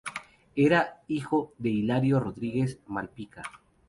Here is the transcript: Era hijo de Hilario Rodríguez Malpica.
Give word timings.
Era 0.55 1.03
hijo 1.07 1.53
de 1.59 1.69
Hilario 1.69 2.19
Rodríguez 2.19 2.79
Malpica. 2.87 3.43